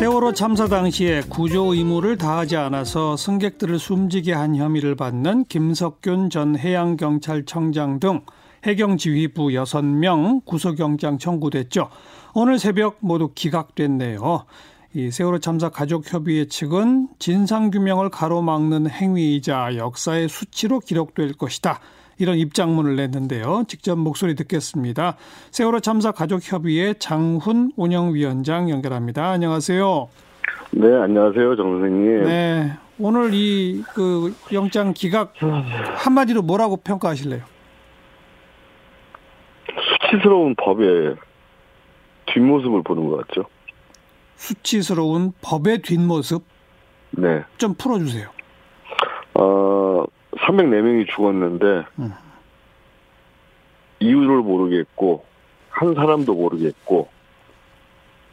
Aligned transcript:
세월호 0.00 0.32
참사 0.32 0.66
당시에 0.66 1.20
구조 1.28 1.74
의무를 1.74 2.16
다하지 2.16 2.56
않아서 2.56 3.18
승객들을 3.18 3.78
숨지게 3.78 4.32
한 4.32 4.56
혐의를 4.56 4.94
받는 4.94 5.44
김석균 5.44 6.30
전 6.30 6.56
해양경찰청장 6.56 8.00
등 8.00 8.22
해경 8.64 8.96
지휘부 8.96 9.48
6명 9.48 10.42
구속영장 10.46 11.18
청구됐죠. 11.18 11.90
오늘 12.32 12.58
새벽 12.58 12.96
모두 13.00 13.32
기각됐네요. 13.34 14.46
이 14.94 15.10
세월호 15.10 15.38
참사 15.40 15.68
가족협의회 15.68 16.46
측은 16.46 17.08
진상규명을 17.18 18.08
가로막는 18.08 18.88
행위이자 18.88 19.76
역사의 19.76 20.30
수치로 20.30 20.80
기록될 20.80 21.34
것이다. 21.34 21.78
이런 22.20 22.36
입장문을 22.36 22.96
냈는데요. 22.96 23.64
직접 23.66 23.96
목소리 23.98 24.34
듣겠습니다. 24.34 25.16
세월호 25.50 25.80
참사 25.80 26.12
가족협의회 26.12 26.94
장훈 26.98 27.72
운영위원장 27.76 28.68
연결합니다. 28.68 29.30
안녕하세요. 29.30 30.08
네, 30.72 30.86
안녕하세요, 31.02 31.56
정 31.56 31.80
선생님. 31.80 32.24
네, 32.24 32.72
오늘 32.98 33.30
이 33.32 33.82
그 33.94 34.34
영장 34.52 34.92
기각 34.92 35.32
한마디로 35.96 36.42
뭐라고 36.42 36.76
평가하실래요? 36.76 37.42
수치스러운 40.02 40.54
법의 40.56 41.16
뒷모습을 42.26 42.82
보는 42.82 43.08
것 43.08 43.26
같죠. 43.28 43.44
수치스러운 44.36 45.32
법의 45.40 45.82
뒷모습 45.82 46.44
네. 47.12 47.42
좀 47.56 47.74
풀어주세요. 47.74 48.28
어, 49.34 50.04
304명이 50.36 51.08
죽었는데 51.08 51.84
음. 51.98 52.12
이유를 54.00 54.38
모르겠고 54.38 55.24
한 55.70 55.94
사람도 55.94 56.34
모르겠고 56.34 57.08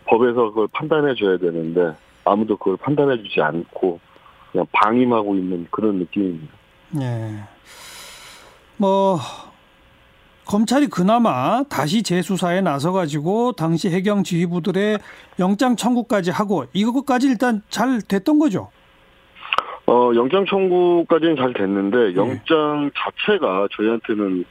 법에서 0.05 0.49
그걸 0.49 0.67
판단해 0.71 1.15
줘야 1.15 1.37
되는데 1.37 1.93
아무도 2.23 2.57
그걸 2.57 2.77
판단해 2.77 3.17
주지 3.21 3.41
않고 3.41 3.99
그냥 4.51 4.65
방임하고 4.71 5.35
있는 5.35 5.67
그런 5.69 5.95
느낌입니다. 5.95 6.53
예. 7.01 7.43
뭐 8.77 9.19
검찰이 10.45 10.87
그나마 10.87 11.63
다시 11.67 12.03
재수사에 12.03 12.61
나서 12.61 12.93
가지고 12.93 13.51
당시 13.51 13.89
해경 13.89 14.23
지휘부들의 14.23 14.99
영장 15.39 15.75
청구까지 15.75 16.31
하고 16.31 16.65
이것까지 16.71 17.27
일단 17.27 17.61
잘 17.69 18.01
됐던 18.01 18.39
거죠. 18.39 18.69
어, 19.87 20.11
영장 20.15 20.45
청구까지는 20.45 21.37
잘 21.37 21.53
됐는데 21.53 22.15
영장 22.15 22.91
자체가 22.95 23.69
저희한테는 23.71 24.43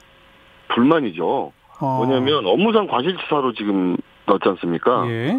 불만이죠. 0.69 1.53
어. 1.81 1.97
뭐냐면 1.99 2.47
업무상 2.47 2.87
과실치사로 2.87 3.53
지금 3.53 3.97
넣었지 4.25 4.49
않습니까? 4.49 5.05
예. 5.09 5.39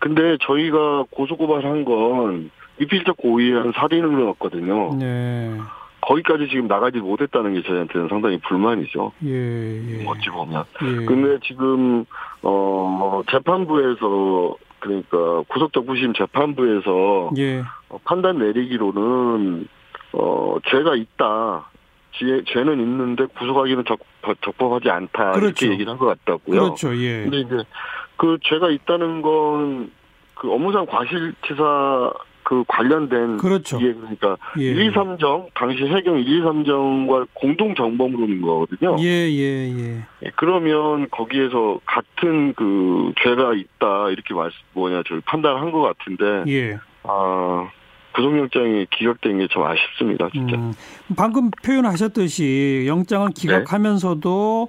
근데 0.00 0.36
저희가 0.42 1.04
고소고발한 1.10 1.84
건 1.84 2.50
미필적 2.78 3.18
고의에 3.18 3.54
한 3.54 3.72
살인으로 3.74 4.24
넣었거든요. 4.24 4.96
네. 4.96 5.56
거기까지 6.00 6.48
지금 6.48 6.66
나가지 6.66 6.98
못했다는 6.98 7.54
게 7.54 7.62
저희한테는 7.62 8.08
상당히 8.08 8.38
불만이죠. 8.38 9.12
예. 9.26 10.00
예. 10.00 10.06
어찌 10.08 10.30
보면. 10.30 10.64
예. 10.82 11.04
근데 11.04 11.38
지금 11.44 12.04
어 12.42 13.22
재판부에서 13.30 14.56
그러니까 14.80 15.42
구속적부심 15.48 16.14
재판부에서 16.14 17.30
예. 17.38 17.62
어, 17.88 17.98
판단 18.04 18.38
내리기로는 18.38 19.68
어 20.12 20.56
죄가 20.70 20.96
있다. 20.96 21.66
죄, 22.12 22.42
죄는 22.44 22.80
있는데 22.80 23.26
구속하기는 23.38 23.84
적, 23.86 24.00
적법하지 24.42 24.90
않다 24.90 25.32
그렇죠. 25.32 25.66
이렇게 25.66 25.70
얘기를 25.70 25.92
한 25.92 25.98
것 25.98 26.06
같다고요. 26.06 26.60
그렇죠. 26.60 26.94
예. 26.96 27.22
근데 27.22 27.38
이제 27.40 27.56
그 28.16 28.38
죄가 28.42 28.70
있다는 28.70 29.22
건 29.22 29.90
그 30.40 30.50
업무상 30.50 30.86
과실치사 30.86 32.12
그 32.50 32.64
관련된 32.66 33.36
그렇죠. 33.36 33.78
이게 33.78 33.94
그러니까 33.94 34.36
예. 34.58 34.64
1, 34.64 34.80
2, 34.86 34.90
3정 34.90 35.46
당시 35.54 35.84
해경 35.84 36.18
1, 36.18 36.26
2, 36.26 36.42
3정과 36.42 37.28
공동 37.32 37.76
정범으로는 37.76 38.42
거거든요. 38.42 38.96
예, 38.98 39.04
예, 39.04 39.70
예. 39.70 40.04
예, 40.24 40.30
그러면 40.34 41.08
거기에서 41.12 41.78
같은 41.86 42.52
그 42.54 43.12
죄가 43.22 43.54
있다 43.54 44.10
이렇게 44.10 44.34
말 44.34 44.50
뭐냐 44.72 45.04
저 45.06 45.20
판단한 45.26 45.70
것 45.70 45.80
같은데 45.82 46.50
예. 46.50 46.76
아 47.04 47.68
구속영장이 48.16 48.86
기각된 48.90 49.38
게 49.38 49.46
좀 49.46 49.62
아쉽습니다 49.62 50.28
진짜. 50.32 50.56
음, 50.56 50.72
방금 51.16 51.52
표현하셨듯이 51.64 52.82
영장을 52.88 53.28
네. 53.28 53.32
기각하면서도 53.40 54.68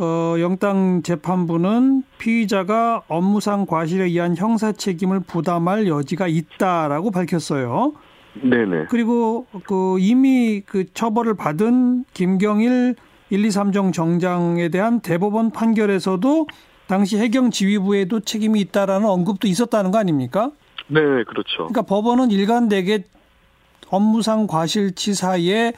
어, 0.00 0.34
영장 0.40 1.02
재판부는 1.04 2.02
피의자가 2.20 3.02
업무상 3.08 3.66
과실에 3.66 4.04
의한 4.04 4.36
형사 4.36 4.70
책임을 4.70 5.20
부담할 5.20 5.88
여지가 5.88 6.28
있다라고 6.28 7.10
밝혔어요. 7.10 7.94
네네. 8.42 8.86
그리고 8.90 9.46
그 9.64 9.96
이미 9.98 10.62
그 10.64 10.84
처벌을 10.92 11.34
받은 11.34 12.04
김경일 12.12 12.94
1, 13.30 13.44
2, 13.44 13.48
3정 13.48 13.92
정장에 13.92 14.68
대한 14.68 15.00
대법원 15.00 15.50
판결에서도 15.50 16.46
당시 16.86 17.16
해경 17.18 17.50
지휘부에도 17.50 18.20
책임이 18.20 18.60
있다라는 18.60 19.08
언급도 19.08 19.48
있었다는 19.48 19.90
거 19.90 19.98
아닙니까? 19.98 20.50
네 20.88 21.00
그렇죠. 21.00 21.68
그러니까 21.68 21.82
법원은 21.82 22.30
일관되게 22.30 23.04
업무상 23.88 24.46
과실치사의 24.46 25.72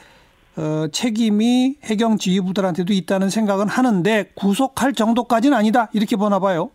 어, 0.55 0.87
책임이 0.91 1.77
해경 1.83 2.17
지휘부들한테도 2.17 2.93
있다는 2.93 3.29
생각은 3.29 3.67
하는데 3.67 4.31
구속할 4.35 4.93
정도까지는 4.93 5.57
아니다 5.57 5.89
이렇게 5.93 6.15
보나 6.15 6.39
봐요. 6.39 6.69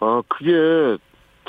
아 0.00 0.22
그게 0.28 0.52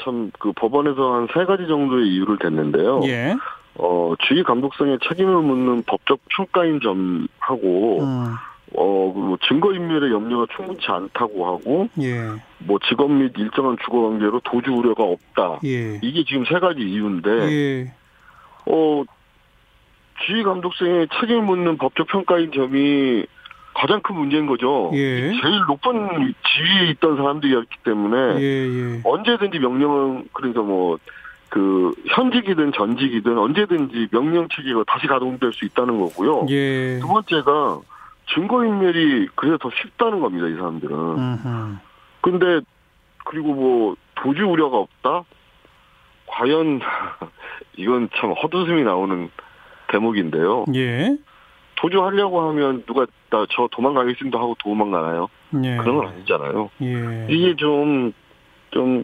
참 0.03 0.31
그 0.39 0.51
법원에서 0.53 1.13
한 1.13 1.27
세 1.33 1.45
가지 1.45 1.67
정도의 1.67 2.07
이유를 2.09 2.37
댔는데요. 2.39 3.01
예. 3.05 3.35
어 3.75 4.13
주의 4.27 4.43
감독성에 4.43 4.97
책임을 5.07 5.41
묻는 5.41 5.83
법적 5.87 6.19
평가인 6.35 6.79
점하고 6.81 8.01
음, 8.03 8.33
어, 8.75 9.11
그리고 9.13 9.37
증거 9.47 9.73
인멸의 9.73 10.11
염려가 10.11 10.45
충분치 10.55 10.85
않다고 10.87 11.45
하고, 11.45 11.87
예. 12.01 12.21
뭐 12.59 12.79
직업 12.87 13.11
및 13.11 13.33
일정한 13.37 13.75
주거 13.83 14.09
관계로 14.09 14.39
도주 14.45 14.71
우려가 14.71 15.03
없다. 15.03 15.59
예. 15.65 15.99
이게 16.01 16.23
지금 16.25 16.45
세 16.45 16.57
가지 16.59 16.79
이유인데, 16.81 17.29
예. 17.51 17.93
어, 18.67 19.03
지휘 20.25 20.43
감독성에 20.43 21.07
책임을 21.19 21.41
묻는 21.43 21.77
법적 21.77 22.07
평가인 22.07 22.51
점이 22.51 23.25
가장 23.73 24.01
큰 24.01 24.15
문제인 24.15 24.45
거죠. 24.47 24.91
예. 24.93 25.31
제일 25.31 25.61
높은 25.67 26.33
지위에 26.43 26.91
있던 26.91 27.17
사람들이었기 27.17 27.77
때문에, 27.83 28.41
예. 28.41 28.67
예. 28.67 29.01
언제든지 29.03 29.59
명령은, 29.59 30.29
그러니까 30.33 30.61
뭐, 30.61 30.97
그, 31.49 31.93
현직이든 32.07 32.73
전직이든 32.73 33.37
언제든지 33.37 34.09
명령 34.11 34.47
체계가 34.49 34.83
다시 34.87 35.07
가동될 35.07 35.53
수 35.53 35.65
있다는 35.65 35.99
거고요. 35.99 36.45
예. 36.49 36.99
두 36.99 37.07
번째가 37.07 37.79
증거 38.33 38.65
인멸이 38.65 39.27
그래서 39.35 39.57
더 39.57 39.69
쉽다는 39.81 40.19
겁니다, 40.19 40.47
이 40.47 40.53
사람들은. 40.53 40.95
음흠. 40.95 41.77
근데, 42.21 42.61
그리고 43.25 43.53
뭐, 43.53 43.95
도주 44.15 44.43
우려가 44.45 44.77
없다? 44.77 45.23
과연, 46.27 46.81
이건 47.77 48.09
참 48.15 48.31
헛웃음이 48.31 48.83
나오는 48.83 49.29
대목인데요. 49.91 50.65
예. 50.75 51.17
도주하려고 51.75 52.41
하면 52.49 52.83
누가, 52.85 53.05
나 53.29 53.45
저 53.49 53.67
도망가겠습니다 53.71 54.37
하고 54.37 54.55
도망가나요? 54.59 55.29
예. 55.63 55.77
그런 55.77 55.97
건 55.97 56.07
아니잖아요. 56.09 56.69
예. 56.81 57.27
이게 57.29 57.55
좀, 57.55 58.13
좀, 58.71 59.03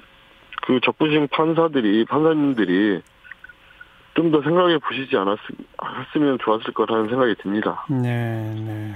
그 0.64 0.80
적부심 0.84 1.28
판사들이, 1.32 2.06
판사님들이 2.06 3.02
좀 4.16 4.32
더 4.32 4.42
생각해 4.42 4.80
보시지 4.80 5.16
않았, 5.16 5.38
않았으면 5.78 6.40
좋았을 6.44 6.74
거라는 6.74 7.08
생각이 7.10 7.36
듭니다. 7.36 7.86
네, 7.88 8.54
네. 8.66 8.96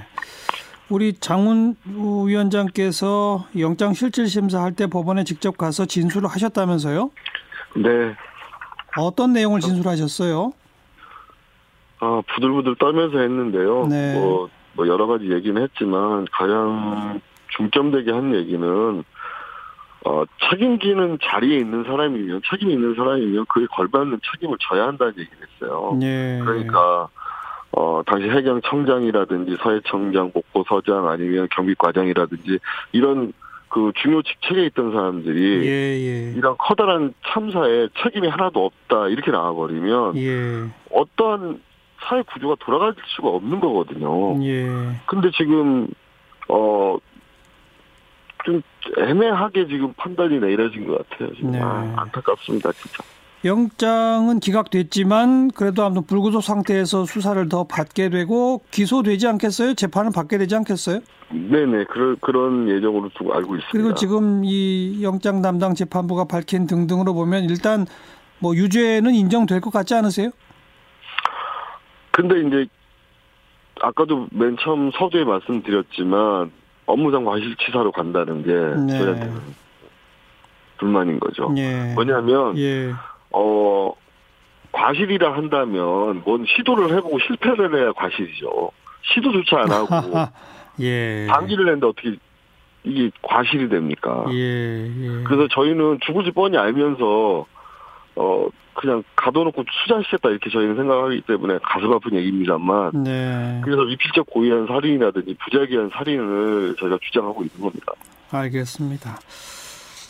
우리 0.90 1.14
장훈 1.14 1.76
위원장께서 1.86 3.46
영장 3.60 3.94
실질 3.94 4.28
심사할 4.28 4.74
때 4.76 4.88
법원에 4.88 5.24
직접 5.24 5.58
가서 5.58 5.86
진술을 5.86 6.28
하셨다면서요? 6.28 7.12
네. 7.76 8.16
어떤 8.98 9.32
내용을 9.34 9.60
진술하셨어요? 9.62 10.54
아, 12.02 12.22
부들부들 12.34 12.76
떨면서 12.76 13.20
했는데요. 13.20 13.88
네. 13.88 14.14
뭐, 14.16 14.50
뭐, 14.74 14.88
여러 14.88 15.06
가지 15.06 15.32
얘기는 15.32 15.62
했지만, 15.62 16.26
가장 16.32 17.22
중점되게 17.56 18.12
한 18.12 18.34
얘기는, 18.34 19.04
어, 20.04 20.24
책임지는 20.50 21.20
자리에 21.22 21.60
있는 21.60 21.84
사람이면, 21.84 22.42
책임이 22.50 22.74
있는 22.74 22.96
사람이면 22.96 23.46
그에 23.50 23.68
걸맞는 23.68 24.20
책임을 24.32 24.58
져야 24.68 24.88
한다는 24.88 25.14
얘기를 25.20 25.48
했어요. 25.48 26.00
예. 26.02 26.42
그러니까, 26.44 27.08
어, 27.72 28.02
당시 28.06 28.28
해경청장이라든지 28.30 29.58
서해청장, 29.62 30.32
복고서장 30.32 31.08
아니면 31.08 31.48
경비과장이라든지 31.52 32.58
이런 32.94 33.32
그 33.70 33.94
중요 33.96 34.22
직책에 34.22 34.66
있던 34.66 34.92
사람들이 34.92 35.66
예, 35.66 35.72
예. 35.72 36.34
이런 36.36 36.58
커다란 36.58 37.14
참사에 37.26 37.88
책임이 38.04 38.28
하나도 38.28 38.66
없다 38.66 39.08
이렇게 39.08 39.32
나와버리면 39.32 40.18
예. 40.18 40.66
어떠한 40.92 41.62
사회 42.04 42.22
구조가 42.24 42.56
돌아갈 42.60 42.94
수가 43.16 43.30
없는 43.30 43.60
거거든요. 43.60 44.44
예. 44.44 44.66
근데 45.06 45.30
지금 45.32 45.88
어 46.50 46.98
좀 48.44 48.62
애매하게 48.98 49.68
지금 49.68 49.94
판단이 49.94 50.40
내려진 50.40 50.88
것 50.88 51.08
같아요. 51.10 51.34
지금 51.36 51.52
네. 51.52 51.60
아, 51.62 51.94
안타깝습니다, 51.98 52.72
진짜. 52.72 53.04
영장은 53.44 54.40
기각됐지만 54.40 55.52
그래도 55.52 55.84
아무튼 55.84 56.06
불구속 56.06 56.44
상태에서 56.44 57.06
수사를 57.06 57.50
더 57.50 57.64
받게 57.66 58.10
되고 58.10 58.62
기소되지 58.70 59.28
않겠어요? 59.28 59.74
재판을 59.74 60.12
받게 60.14 60.38
되지 60.38 60.56
않겠어요? 60.56 61.00
네네, 61.32 61.86
그런 61.86 62.18
그런 62.22 62.70
예정으로 62.70 63.10
두고 63.16 63.34
알고 63.34 63.56
있습니다. 63.56 63.70
그리고 63.72 63.94
지금 63.96 64.44
이 64.44 65.00
영장 65.02 65.42
담당 65.42 65.74
재판부가 65.74 66.26
밝힌 66.26 66.68
등등으로 66.68 67.14
보면 67.16 67.46
일단 67.46 67.88
뭐 68.40 68.56
유죄는 68.56 69.16
인정될 69.16 69.60
것 69.62 69.72
같지 69.74 69.96
않으세요? 69.96 70.30
근데 72.12 72.40
이제 72.42 72.68
아까도 73.82 74.28
맨 74.32 74.58
처음 74.60 74.92
서두에 74.92 75.24
말씀드렸지만 75.24 76.52
업무상 76.86 77.24
과실치사로 77.26 77.92
간다는 77.92 78.44
게 78.44 78.54
네. 78.54 79.00
저희한테는 79.00 79.42
불만인 80.78 81.20
거죠. 81.20 81.54
예. 81.58 81.94
뭐냐면 81.94 82.58
예. 82.58 82.92
어 83.32 83.94
과실이라 84.72 85.34
한다면 85.34 86.22
뭔 86.26 86.46
시도를 86.46 86.96
해보고 86.98 87.20
실패를 87.20 87.80
해야 87.80 87.92
과실이죠. 87.94 88.72
시도조차 89.14 89.62
안 89.62 89.72
하고 89.72 90.32
예. 90.82 91.28
방기를 91.30 91.66
냈는데 91.66 91.88
어떻게 91.88 92.16
이게 92.84 93.12
과실이 93.22 93.70
됩니까? 93.70 94.26
예. 94.32 94.88
예. 94.88 95.24
그래서 95.24 95.48
저희는 95.50 96.00
죽을 96.02 96.24
지 96.26 96.32
뻔히 96.32 96.58
알면서 96.58 97.46
어 98.16 98.48
그냥 98.74 99.04
가둬놓고 99.16 99.64
수장시켰다 99.84 100.30
이렇게 100.30 100.50
저희는 100.50 100.76
생각하기 100.76 101.22
때문에 101.28 101.60
가슴 101.64 101.92
아픈 101.94 102.16
얘기입니다만 102.16 103.04
네. 103.04 103.62
그래서 103.64 103.82
위필적 103.84 104.26
고의한 104.28 104.66
살인이라든지 104.68 105.36
부작위한 105.44 105.90
살인을 105.94 106.76
저희가 106.80 106.98
주장하고 107.02 107.44
있는 107.44 107.62
겁니다. 107.62 107.94
알겠습니다. 108.32 109.20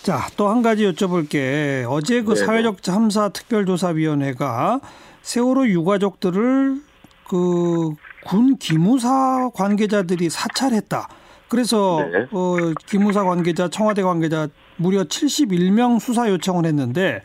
자, 0.04 0.20
또 0.38 0.50
한 0.50 0.62
가지 0.62 0.84
여쭤볼 0.92 1.30
게. 1.30 1.86
어제 1.88 2.22
그 2.24 2.34
네네. 2.34 2.46
사회적 2.46 2.82
참사 2.82 3.30
특별조사위원회가 3.30 4.80
세월호 5.22 5.68
유가족들을 5.68 6.78
그 7.28 7.96
군 8.26 8.58
기무사 8.58 9.50
관계자들이 9.56 10.30
사찰했다. 10.30 11.08
그래서 11.48 12.08
네. 12.12 12.28
어, 12.32 12.56
기무사 12.86 13.24
관계자, 13.24 13.68
청와대 13.68 14.04
관계자 14.04 14.48
무려 14.78 15.04
71명 15.04 16.00
수사 16.00 16.30
요청을 16.30 16.66
했는데 16.66 17.24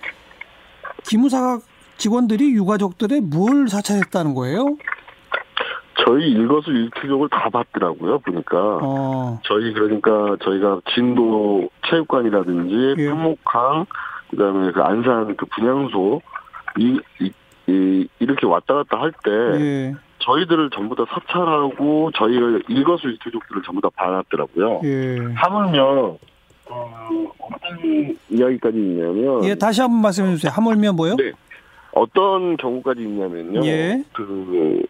기무사 1.06 1.58
직원들이 1.97 2.53
유가족들의 2.53 3.20
뭘 3.23 3.69
사찰했다는 3.69 4.35
거예요? 4.35 4.76
저희 6.05 6.31
일거수일투족을 6.31 7.29
다 7.31 7.49
봤더라고요 7.49 8.19
보니까 8.19 8.79
어, 8.82 9.41
저희 9.44 9.73
그러니까 9.73 10.37
저희가 10.44 10.81
진도 10.94 11.69
체육관이라든지 11.88 12.94
예. 12.99 13.08
품목항 13.08 13.87
그다음에 14.31 14.73
그 14.73 14.82
안산 14.82 15.37
그 15.37 15.47
분향소 15.47 16.20
이, 16.79 17.00
이, 17.20 17.32
이 17.67 18.08
이렇게 18.19 18.47
왔다 18.47 18.75
갔다 18.75 19.00
할때 19.00 19.31
예, 19.58 19.94
저희들을 20.19 20.70
전부 20.70 20.94
다 20.94 21.05
사찰하고 21.08 22.11
저희를 22.14 22.62
일거수일투족들을 22.69 23.62
전부 23.64 23.81
다 23.81 23.88
봐놨더라고요. 23.97 24.81
예. 24.85 25.19
하물며 25.35 26.19
어, 26.69 27.06
어떤 28.00 28.16
이야기까지 28.31 28.76
있냐면 28.78 29.44
예, 29.44 29.54
다시 29.54 29.81
한번 29.81 30.02
말씀해 30.02 30.32
주세요. 30.37 30.52
하물며 30.54 30.93
뭐요? 30.93 31.16
네. 31.16 31.32
어떤 31.93 32.56
경우까지 32.56 33.00
있냐면요. 33.02 33.64
예. 33.66 34.02
그 34.12 34.82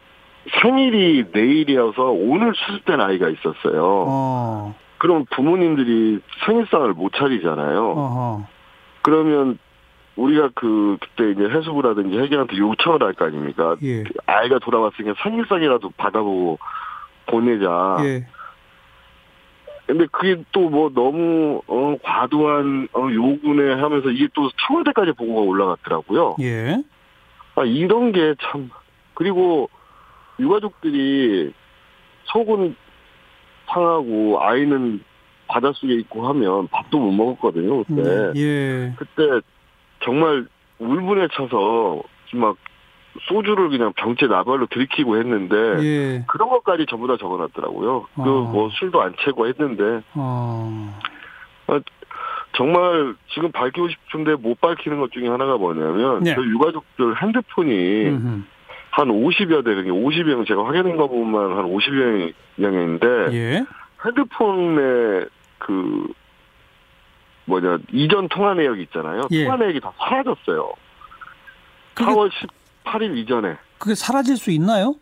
생일이 0.61 1.25
내일이어서 1.33 2.05
오늘 2.11 2.53
수습된 2.55 3.01
아이가 3.01 3.29
있었어요. 3.29 4.05
어, 4.09 4.75
그럼 4.99 5.25
부모님들이 5.35 6.21
생일상을 6.47 6.93
못 6.95 7.13
차리잖아요. 7.17 7.91
어허. 7.91 8.47
그러면 9.03 9.59
우리가 10.17 10.51
그 10.55 10.97
그때 11.01 11.31
이제 11.33 11.43
해수부라든지 11.45 12.19
해경한테 12.19 12.57
요청을 12.57 13.03
할 13.03 13.13
거 13.15 13.27
아닙니까? 13.27 13.77
예, 13.83 14.03
아이가 14.27 14.59
돌아왔으니까 14.59 15.15
생일상이라도 15.23 15.91
받아보고 15.97 16.59
보내자. 17.27 17.99
예. 18.01 18.27
근데 19.87 20.07
그게 20.11 20.43
또 20.53 20.69
뭐 20.69 20.91
너무 20.93 21.63
어 21.69 21.97
과도한 22.03 22.89
어 22.93 23.09
요구네 23.13 23.75
하면서 23.75 24.11
이게 24.11 24.27
또 24.35 24.51
청와대까지 24.67 25.13
보고가 25.13 25.41
올라갔더라고요. 25.43 26.37
예. 26.41 26.83
아 27.55 27.63
이런 27.65 28.13
게 28.13 28.35
참 28.43 28.69
그리고 29.15 29.71
유가족들이 30.41 31.53
속은 32.25 32.75
상하고 33.69 34.41
아이는 34.43 35.03
바닷속에 35.49 35.95
있고 35.95 36.27
하면 36.29 36.67
밥도 36.69 36.99
못 36.99 37.13
먹었거든요 37.13 37.85
그때 37.85 38.03
음, 38.03 38.33
예. 38.37 38.93
그때 38.99 39.41
정말 40.03 40.47
울분에 40.79 41.29
차서 41.33 42.03
막 42.35 42.57
소주를 43.23 43.69
그냥 43.71 43.93
병째 43.95 44.27
나발로 44.27 44.67
들이키고 44.67 45.17
했는데 45.19 45.57
예. 45.85 46.25
그런 46.27 46.49
것까지 46.49 46.87
전부 46.89 47.07
다 47.07 47.17
적어놨더라고요. 47.19 48.07
그 48.15 48.23
어. 48.23 48.25
뭐 48.25 48.71
술도 48.71 49.01
안 49.03 49.15
채고 49.25 49.47
했는데 49.49 50.03
어. 50.15 50.95
정말 52.57 53.15
지금 53.35 53.53
밝히고 53.53 53.89
싶은데 53.89 54.35
못 54.37 54.61
밝히는 54.61 54.99
것 54.99 55.13
중에 55.13 55.29
하나가 55.29 55.57
뭐냐면 55.59 56.23
네. 56.23 56.35
저 56.35 56.43
유가족들 56.43 57.21
핸드폰이 57.23 58.07
음흠. 58.09 58.43
한 58.91 59.09
50여 59.09 59.63
대, 59.63 59.75
그게 59.75 59.91
50명 59.91 60.47
제가 60.47 60.65
확인한 60.65 60.97
거 60.97 61.07
보면 61.07 61.57
한 61.59 61.67
50여 61.67 62.33
명인데 62.57 63.07
예. 63.33 63.65
핸드폰에 64.05 65.27
그 65.59 66.07
뭐냐 67.45 67.79
이전 67.93 68.29
통화 68.29 68.55
내역 68.55 68.79
있잖아요. 68.81 69.23
예. 69.33 69.45
통화 69.45 69.57
내역이 69.57 69.81
다 69.81 69.93
사라졌어요. 69.99 70.73
그게- 71.95 72.11
4월 72.11 72.31
18일 72.87 73.17
이전에 73.19 73.57
그게 73.79 73.95
사라질 73.95 74.37
수 74.37 74.51
있나요? 74.51 74.95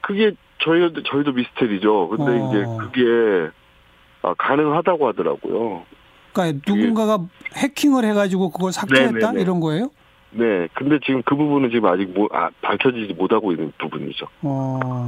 그게 0.00 0.32
저희도 0.62 1.02
저희도 1.04 1.32
미스테리죠. 1.32 2.08
근데 2.08 2.32
어. 2.32 2.48
이제 2.48 2.64
그게 2.78 3.50
아, 4.22 4.34
가능하다고 4.36 5.08
하더라고요. 5.08 5.84
그러니까 6.32 6.60
누군가가 6.66 7.18
해킹을 7.56 8.04
해가지고 8.04 8.50
그걸 8.50 8.72
삭제했다 8.72 9.12
네네네. 9.12 9.40
이런 9.40 9.60
거예요? 9.60 9.90
네, 10.30 10.68
근데 10.74 10.98
지금 11.04 11.22
그 11.22 11.34
부분은 11.34 11.70
지금 11.70 11.88
아직 11.88 12.12
뭐, 12.12 12.28
아, 12.32 12.50
밝혀지지 12.60 13.14
못하고 13.14 13.52
있는 13.52 13.72
부분이죠. 13.78 14.26
어. 14.42 15.06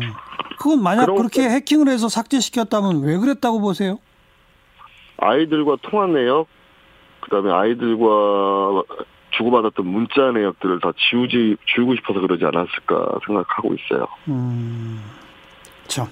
그건 0.59 0.83
만약 0.83 1.03
그런 1.05 1.19
그렇게 1.19 1.43
해킹을 1.43 1.89
해서 1.89 2.09
삭제시켰다면 2.09 3.03
왜 3.03 3.19
그랬다고 3.19 3.61
보세요? 3.61 3.99
아이들과 5.19 5.77
통화 5.83 6.07
내역, 6.07 6.47
그다음에 7.21 7.53
아이들과 7.53 8.83
주고받았던 9.39 9.87
문자 9.87 10.31
내역들을 10.33 10.81
다 10.81 10.93
지우지 11.11 11.57
지우고 11.75 11.95
싶어서 11.97 12.21
그러지 12.21 12.45
않았을까 12.45 13.21
생각하고 13.27 13.75
있어요. 13.75 14.07
음. 14.29 15.01
참. 15.87 16.07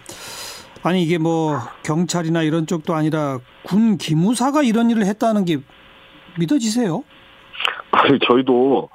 아니 0.83 1.03
이게 1.03 1.19
뭐 1.19 1.59
경찰이나 1.85 2.43
이런 2.43 2.67
쪽도 2.67 2.95
아니라 2.95 3.39
군 3.65 3.99
기무사가 3.99 4.63
이런 4.63 4.89
일을 4.91 5.05
했다는 5.05 5.45
게 5.45 5.59
믿어지세요? 6.39 7.03
아니 7.91 8.19
저희도 8.21 8.89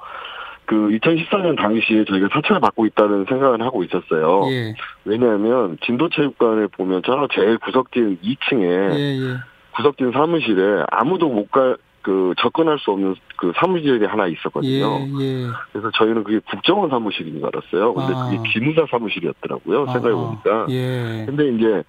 그 0.64 0.74
2014년 0.76 1.56
당시에 1.56 2.04
저희가 2.06 2.28
사찰을 2.32 2.60
받고 2.60 2.86
있다는 2.86 3.26
생각을 3.28 3.60
하고 3.62 3.84
있었어요. 3.84 4.42
예. 4.50 4.74
왜냐하면 5.04 5.76
진도체육관을 5.84 6.68
보면 6.68 7.02
저 7.04 7.28
제일 7.34 7.58
구석진 7.58 8.18
2층에 8.22 8.94
예, 8.94 9.18
예. 9.20 9.36
구석진 9.76 10.12
사무실에 10.12 10.84
아무도 10.90 11.28
못 11.28 11.50
갈 11.50 11.76
그 12.02 12.34
접근할 12.38 12.78
수 12.80 12.90
없는 12.90 13.14
그 13.36 13.52
사무실이 13.56 14.04
하나 14.04 14.28
예, 14.28 14.32
있었거든요. 14.32 15.06
예. 15.20 15.46
그래서 15.72 15.90
저희는 15.94 16.24
그게 16.24 16.40
국정원 16.50 16.90
사무실인 16.90 17.38
줄 17.38 17.46
알았어요. 17.46 17.94
근데 17.94 18.12
아. 18.14 18.24
그게 18.24 18.50
기무사 18.52 18.84
사무실이었더라고요. 18.90 19.86
생각해 19.86 20.14
보니까. 20.14 20.66
예. 20.70 21.24
근데 21.26 21.48
이제 21.50 21.84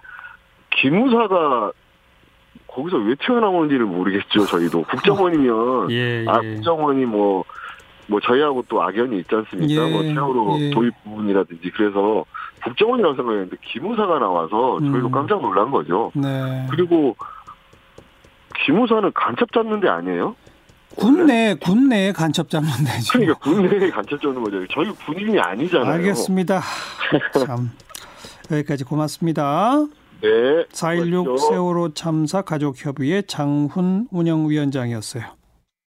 기무사가 0.70 1.72
거기서 2.68 2.98
왜 2.98 3.16
튀어나오는지를 3.16 3.86
모르겠죠. 3.86 4.46
저희도 4.46 4.84
국정원이면 4.90 5.92
예, 5.92 6.26
아 6.28 6.40
예. 6.44 6.54
국정원이 6.56 7.06
뭐뭐 7.06 8.20
저희하고 8.24 8.64
또 8.70 8.82
악연이 8.84 9.18
있지 9.20 9.34
않습니까? 9.34 9.88
예, 9.88 9.92
뭐 9.92 10.04
세월호 10.04 10.58
예. 10.60 10.70
도입 10.70 10.94
부분이라든지 11.04 11.72
그래서 11.72 12.26
국정원이라고 12.64 13.16
생각했는데 13.16 13.58
기무사가 13.62 14.20
나와서 14.20 14.80
저희도 14.80 15.08
음. 15.08 15.12
깜짝 15.12 15.42
놀란 15.42 15.72
거죠. 15.72 16.12
네. 16.16 16.68
그리고 16.70 17.16
기무사는 18.66 19.12
간첩 19.14 19.52
잡는 19.52 19.80
데 19.80 19.88
아니에요? 19.88 20.36
군내 20.96 21.56
군내에 21.56 22.12
간첩 22.12 22.50
잡는 22.50 22.70
데죠. 22.86 23.14
그러니까 23.14 23.40
군내에 23.40 23.90
간첩 23.90 24.22
잡는 24.22 24.44
거죠. 24.44 24.66
저희 24.72 24.90
군인이 25.06 25.40
아니잖아요. 25.40 25.92
알겠습니다. 25.92 26.62
참 27.46 27.72
여기까지 28.52 28.84
고맙습니다. 28.84 29.86
네. 30.22 30.30
4.16 30.72 31.26
고맙죠. 31.26 31.38
세월호 31.50 31.94
참사 31.94 32.42
가족협의회 32.44 33.24
장훈 33.24 34.08
운영위원장이었어요. 34.12 35.24